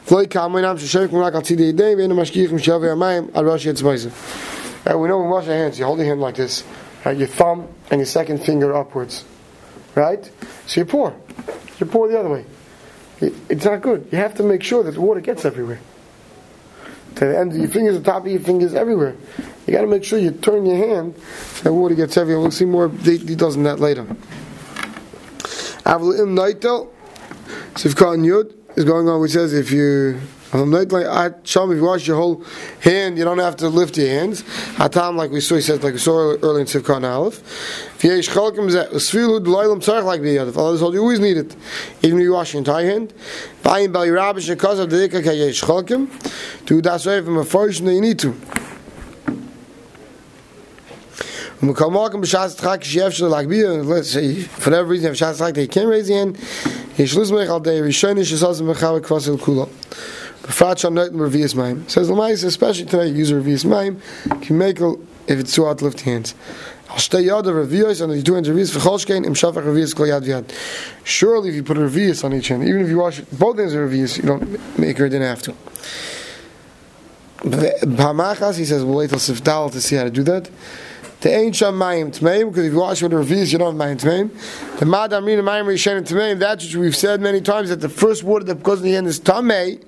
V'loi 0.07 0.27
kamay 0.27 0.63
nam 0.63 0.79
sheshev 0.79 1.11
kum 1.11 1.19
rak 1.19 1.35
al 1.35 1.43
tzidei 1.43 1.75
yedei 1.75 1.97
v'enu 1.97 2.15
mashkiach 2.15 2.49
shavi 2.49 2.97
mayim 2.97 3.35
al 3.35 3.43
brush 3.43 3.67
et 3.67 3.77
spaisav. 3.77 4.99
We 4.99 5.07
know 5.07 5.19
we 5.19 5.29
wash 5.29 5.47
our 5.49 5.53
hands, 5.53 5.79
you 5.79 5.85
hold 5.85 5.99
your 5.99 6.09
hand 6.09 6.23
like 6.23 6.37
this, 6.37 6.65
right? 7.05 7.15
your 7.15 7.29
thumb 7.29 7.69
and 7.91 8.01
your 8.01 8.07
second 8.07 8.39
finger 8.39 8.75
upwards, 8.75 9.25
right? 9.95 10.31
So 10.67 10.81
you 10.81 10.87
pour. 10.87 11.15
You 11.79 11.87
pour 11.87 12.09
the 12.09 12.19
other 12.19 12.29
way. 12.29 12.45
It's 13.21 13.65
not 13.65 13.83
good. 13.83 14.09
You 14.13 14.19
have 14.19 14.35
to 14.37 14.43
make 14.43 14.63
sure 14.63 14.83
that 14.83 14.93
the 14.93 15.01
water 15.01 15.21
gets 15.21 15.45
everywhere. 15.45 15.81
To 17.17 17.25
the 17.27 17.39
end 17.39 17.53
of 17.53 17.59
your 17.59 17.69
fingers, 17.69 17.97
the 17.97 18.05
top 18.05 18.25
of 18.25 18.31
your 18.31 18.41
fingers, 18.41 18.75
everywhere. 18.75 19.17
You 19.67 19.73
got 19.73 19.81
to 19.81 19.87
make 19.87 20.05
sure 20.05 20.19
you 20.19 20.31
turn 20.31 20.67
your 20.67 20.77
hand 20.77 21.15
so 21.55 21.65
the 21.65 21.73
water 21.73 21.95
gets 21.95 22.17
everywhere. 22.17 22.43
We'll 22.43 22.51
see 22.53 22.65
more 22.65 22.89
details 22.89 23.57
on 23.57 23.65
that 23.65 23.81
later. 23.81 24.05
Avlim 25.85 26.37
Naitel, 26.37 26.89
Sivkan 27.75 28.25
Yud 28.25 28.55
is 28.77 28.85
going 28.85 29.09
on, 29.09 29.21
which 29.21 29.33
says 29.33 29.53
if 29.53 29.73
you 29.73 30.21
if 30.51 31.77
you 31.77 31.85
wash 31.85 32.07
your 32.07 32.17
whole 32.17 32.43
hand, 32.81 33.19
you 33.19 33.25
don't 33.25 33.39
have 33.39 33.57
to 33.57 33.69
lift 33.69 33.99
your 33.99 34.09
hands. 34.09 34.43
Hatam, 34.77 35.17
like 35.17 35.31
we 35.31 35.41
saw, 35.41 35.57
he 35.57 35.61
says, 35.61 35.83
like 35.83 35.93
we 35.93 35.99
saw 35.99 36.37
earlier 36.43 36.61
in 36.61 36.67
Sivkan 36.67 37.05
Aleph. 37.05 37.43
V'yesh 37.99 38.31
chalkim 38.31 38.71
zeh, 38.71 38.89
usfilu 38.91 39.45
d'loilam 39.45 39.81
tzarech 39.81 40.05
like 40.05 40.23
b'yadav. 40.23 40.57
Allah 40.57 40.79
told 40.79 40.95
you 40.95 41.01
always 41.01 41.21
need 41.21 41.37
it, 41.37 41.55
even 42.03 42.19
if 42.19 42.23
you 42.23 42.33
wash 42.33 42.55
your 42.55 42.61
entire 42.61 42.87
hand. 42.87 43.13
V'ayim 43.63 43.93
bal 43.93 44.07
yirabish 44.07 44.55
shekaz 44.55 44.79
of 44.79 44.89
the 44.89 44.97
dikka 44.97 45.23
kayesh 45.23 45.63
chalkim. 45.63 46.09
Do 46.65 46.81
das 46.81 47.05
way 47.05 47.23
from 47.23 47.37
a 47.37 47.45
first 47.45 47.83
you 47.83 48.01
need 48.01 48.19
to. 48.21 48.35
Um, 51.61 51.71
uh, 51.71 51.73
let's 51.73 52.31
say, 54.13 54.43
for 54.43 54.71
whatever 54.71 54.89
reason, 54.89 55.11
if 55.11 55.19
Shas 55.19 55.55
they 55.55 55.67
can't 55.67 55.89
raise 55.89 56.07
the 56.07 56.15
hand, 56.15 56.39
Yesh 56.99 57.15
lizmech 57.15 57.49
al 57.49 57.61
day 57.61 57.81
rishonish 57.81 58.33
shesaz 58.33 58.61
mechavet 58.61 59.03
kvasil 59.03 59.39
kula. 59.39 59.69
Noit 60.49 61.11
revius 61.11 61.55
maim. 61.55 61.89
Says 61.89 62.09
Lamais, 62.09 62.45
especially 62.45 62.87
today, 62.87 63.09
use 63.09 63.31
revius 63.31 63.65
maim, 63.65 64.01
can 64.41 64.59
make 64.59 64.81
if 64.81 65.39
it's 65.39 65.55
hard 65.55 65.79
to 65.79 65.85
lift 65.85 66.01
hands. 66.01 66.35
I'll 66.89 66.97
yad 66.97 67.47
of 67.47 67.69
revius 67.69 68.03
and 68.03 68.11
the 68.13 68.23
two 68.23 68.35
hands 68.35 68.49
revius 68.49 68.75
v'cholshkein 68.75 69.27
im 69.27 69.35
shafach 69.35 69.63
revius 69.63 69.95
kol 69.95 70.07
yad 70.07 70.23
v'yad. 70.25 70.51
Surely 71.05 71.51
if 71.51 71.55
you 71.55 71.63
put 71.63 71.77
a 71.77 71.81
revius 71.81 72.25
on 72.25 72.33
each 72.33 72.49
hand, 72.49 72.65
even 72.67 72.81
if 72.81 72.89
you 72.89 72.99
wash 72.99 73.21
both 73.21 73.59
hands 73.59 73.75
of 73.75 73.91
revius, 73.91 74.17
you 74.17 74.23
don't 74.23 74.79
make 74.79 74.97
her, 74.97 75.09
didn't 75.09 75.29
have 75.29 75.43
to. 75.43 75.55
B'hamachas, 77.41 78.57
he 78.59 78.65
says, 78.65 78.83
we'll 78.85 78.97
wait 78.97 79.11
till 79.11 79.19
Sifdal 79.19 79.71
to 79.73 79.81
see 79.83 79.97
how 79.97 80.05
to 80.05 80.11
do 80.11 80.23
that. 80.23 80.51
The 81.21 81.53
sham 81.53 81.75
mayim 81.75 82.17
tmeim 82.17 82.49
because 82.49 82.67
if 82.67 82.73
you 82.73 82.79
wash 82.79 83.03
with 83.03 83.11
the 83.11 83.17
revius, 83.17 83.51
you 83.51 83.59
don't 83.59 83.77
have 83.77 83.99
mayim 83.99 84.01
tmeim. 84.01 84.79
The 84.79 84.87
madam 84.87 85.25
rina 85.25 85.43
mayim 85.43 85.65
rishen 85.65 86.01
tmeim. 86.03 86.39
That's 86.39 86.65
what 86.67 86.81
we've 86.81 86.95
said 86.95 87.21
many 87.21 87.41
times 87.41 87.71
that 87.71 87.81
the 87.81 87.89
first 87.89 88.23
water 88.23 88.45
that 88.45 88.63
goes 88.63 88.79
in 88.79 88.85
the 88.85 88.95
end 88.95 89.09
is 89.09 89.19
tamei. 89.19 89.83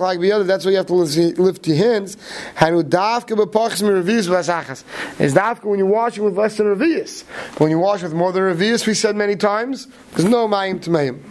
like 0.00 0.18
the 0.18 0.32
other. 0.32 0.42
That's 0.42 0.64
why 0.64 0.72
you 0.72 0.76
have 0.78 0.86
to 0.86 0.94
lift 0.94 1.68
your 1.68 1.76
hands. 1.76 2.16
Hanu 2.56 2.82
davka 2.82 3.36
b'pachs 3.36 3.80
mi 3.80 3.90
revius 3.90 4.26
v'asachas. 4.26 4.82
Is 5.20 5.34
davka 5.34 5.62
when 5.66 5.78
you're 5.78 5.86
washing 5.86 6.24
with 6.24 6.36
less 6.36 6.56
than 6.56 6.66
revius. 6.66 7.22
When 7.60 7.70
you 7.70 7.78
wash 7.78 8.02
with 8.02 8.12
more 8.12 8.32
than 8.32 8.42
revius, 8.42 8.88
we 8.88 8.94
said 8.94 9.14
many 9.14 9.36
times, 9.36 9.86
there's 10.14 10.24
no 10.24 10.48
mayim 10.48 10.80
tmeim. 10.80 11.22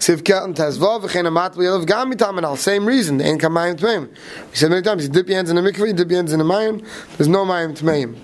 Sivka 0.00 0.44
and 0.44 0.56
Tezvav, 0.56 1.02
v'chein 1.02 1.26
amat 1.26 1.54
v'yelav 1.54 1.86
gam 1.86 2.10
mitam 2.10 2.56
Same 2.56 2.86
reason, 2.86 3.20
ain't 3.20 3.38
kamayim 3.38 3.76
tmeim. 3.78 4.08
We 4.08 4.56
said 4.56 4.70
many 4.70 4.80
times, 4.80 5.02
you 5.02 5.10
dip 5.10 5.28
your 5.28 5.36
hands 5.36 5.50
in 5.50 5.56
the 5.56 5.62
mikveh, 5.62 5.88
you 5.88 5.92
dip 5.92 6.08
your 6.08 6.16
hands 6.16 6.32
in 6.32 6.38
the 6.38 6.44
mayim, 6.44 6.82
there's 7.18 7.28
no 7.28 7.44
mayim 7.44 7.78
tmeim. 7.78 8.16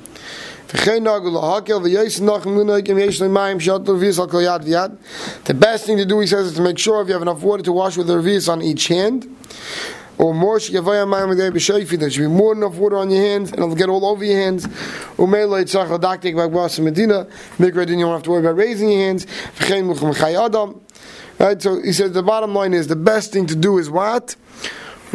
The 5.45 5.55
best 5.55 5.87
thing 5.87 5.97
to 5.97 6.05
do, 6.05 6.21
he 6.21 6.27
says, 6.27 6.47
is 6.47 6.55
to 6.55 6.63
make 6.63 6.79
sure 6.79 7.01
if 7.03 7.07
you 7.07 7.13
have 7.13 7.23
enough 7.23 7.43
water 7.43 7.63
to 7.63 7.73
wash 7.73 7.97
with 7.97 8.09
the 8.09 8.15
revius 8.15 8.49
on 8.51 8.63
each 8.63 8.89
hand, 8.89 9.29
or 10.19 10.35
more 10.35 10.59
there 10.59 12.11
should 12.11 12.21
be 12.21 12.27
more 12.27 12.53
enough 12.53 12.75
water 12.77 12.97
on 12.99 13.11
your 13.11 13.23
hands, 13.23 13.53
and 13.53 13.61
it'll 13.61 13.75
get 13.75 13.89
all 13.89 14.05
over 14.07 14.25
your 14.25 14.39
hands. 14.39 14.67
Umelo 15.17 15.63
yitzach 15.63 15.91
l'daktik 15.91 16.35
b'agbas 16.35 16.81
medina, 16.81 17.27
mikra 17.59 17.87
din 17.87 17.99
you 17.99 18.07
don't 18.07 18.15
have 18.15 18.23
to 18.23 18.31
worry 18.31 18.41
about 18.41 18.57
raising 18.57 18.91
your 18.91 19.01
hands. 19.01 19.27
V'chein 19.27 19.85
muchem 19.85 20.17
chay 20.17 20.37
adam, 20.37 20.81
Right? 21.39 21.61
So 21.61 21.83
he 21.83 21.93
said 21.93 22.15
the 22.15 22.23
bottom 22.23 22.55
line 22.55 22.73
is 22.73 22.87
the 22.87 22.97
best 22.97 23.33
thing 23.33 23.47
to 23.47 23.57
do 23.57 23.79
is 23.79 23.91
what? 23.91 24.37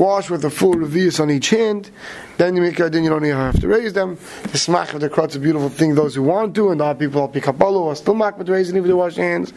Wash 0.01 0.31
with 0.31 0.43
a 0.43 0.49
full 0.49 0.73
revius 0.73 1.19
on 1.19 1.29
each 1.29 1.51
hand. 1.51 1.91
Then 2.37 2.55
you 2.55 2.61
make 2.63 2.79
a 2.79 2.89
then 2.89 3.03
you 3.03 3.11
don't 3.11 3.23
even 3.23 3.37
have 3.37 3.59
to 3.61 3.67
raise 3.67 3.93
them. 3.93 4.15
The 4.15 4.57
smach 4.57 4.95
of 4.95 4.99
the 4.99 5.09
crotch 5.09 5.29
is 5.31 5.35
a 5.35 5.39
beautiful 5.39 5.69
thing. 5.69 5.93
Those 5.93 6.15
who 6.15 6.23
want 6.23 6.55
to, 6.55 6.71
and 6.71 6.81
the 6.81 6.93
people 6.95 7.23
up 7.23 7.33
Kabbalah 7.33 7.89
are 7.89 7.95
still 7.95 8.15
makbet 8.15 8.49
raising 8.49 8.75
even 8.75 8.87
they 8.87 8.95
wash 8.95 9.15
hands. 9.15 9.53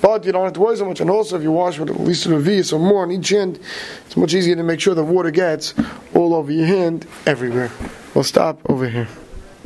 But 0.00 0.24
you 0.24 0.32
don't 0.32 0.44
have 0.44 0.54
to 0.54 0.60
worry 0.60 0.76
so 0.78 0.86
much. 0.86 1.00
And 1.02 1.10
also, 1.10 1.36
if 1.36 1.42
you 1.42 1.52
wash 1.52 1.78
with 1.78 1.90
at 1.90 2.00
least 2.00 2.24
a 2.24 2.30
revius 2.30 2.72
or 2.72 2.78
more 2.78 3.02
on 3.02 3.12
each 3.12 3.28
hand, 3.28 3.60
it's 4.06 4.16
much 4.16 4.32
easier 4.32 4.56
to 4.56 4.62
make 4.62 4.80
sure 4.80 4.94
the 4.94 5.04
water 5.04 5.30
gets 5.30 5.74
all 6.14 6.32
over 6.34 6.50
your 6.50 6.66
hand 6.66 7.06
everywhere. 7.26 7.70
We'll 8.14 8.24
stop 8.24 8.58
over 8.70 8.88
here. 8.88 9.08